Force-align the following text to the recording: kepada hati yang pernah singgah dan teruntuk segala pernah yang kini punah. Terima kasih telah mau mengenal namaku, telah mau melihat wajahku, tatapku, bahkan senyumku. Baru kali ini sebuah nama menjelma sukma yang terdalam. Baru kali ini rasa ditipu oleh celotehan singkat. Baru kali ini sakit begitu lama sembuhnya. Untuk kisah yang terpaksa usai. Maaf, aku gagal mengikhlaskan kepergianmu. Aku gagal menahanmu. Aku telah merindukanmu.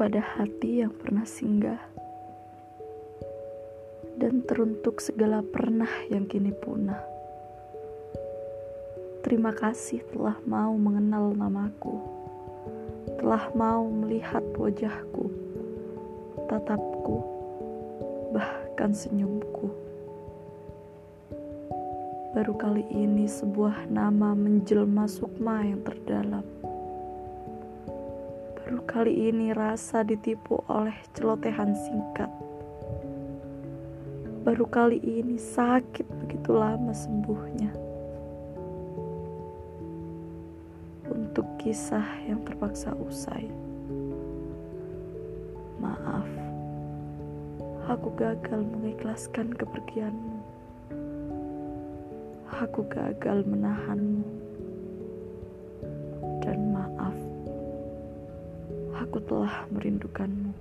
kepada 0.00 0.24
hati 0.40 0.80
yang 0.80 0.96
pernah 0.96 1.28
singgah 1.28 1.76
dan 4.16 4.40
teruntuk 4.48 4.96
segala 4.96 5.44
pernah 5.44 5.92
yang 6.08 6.24
kini 6.24 6.56
punah. 6.56 7.04
Terima 9.20 9.52
kasih 9.52 10.00
telah 10.08 10.40
mau 10.48 10.72
mengenal 10.80 11.36
namaku, 11.36 12.00
telah 13.20 13.52
mau 13.52 13.92
melihat 13.92 14.40
wajahku, 14.56 15.28
tatapku, 16.48 17.20
bahkan 18.32 18.96
senyumku. 18.96 19.68
Baru 22.32 22.56
kali 22.56 22.88
ini 22.88 23.28
sebuah 23.28 23.84
nama 23.92 24.32
menjelma 24.32 25.04
sukma 25.04 25.60
yang 25.60 25.84
terdalam. 25.84 26.69
Baru 28.70 28.86
kali 28.86 29.34
ini 29.34 29.50
rasa 29.50 30.06
ditipu 30.06 30.62
oleh 30.70 30.94
celotehan 31.18 31.74
singkat. 31.74 32.30
Baru 34.46 34.62
kali 34.70 35.02
ini 35.02 35.42
sakit 35.42 36.06
begitu 36.06 36.54
lama 36.54 36.94
sembuhnya. 36.94 37.74
Untuk 41.10 41.50
kisah 41.58 42.06
yang 42.30 42.46
terpaksa 42.46 42.94
usai. 42.94 43.50
Maaf, 45.82 46.30
aku 47.90 48.14
gagal 48.14 48.62
mengikhlaskan 48.70 49.50
kepergianmu. 49.50 50.38
Aku 52.54 52.86
gagal 52.86 53.42
menahanmu. 53.50 54.49
Aku 59.10 59.18
telah 59.26 59.66
merindukanmu. 59.74 60.54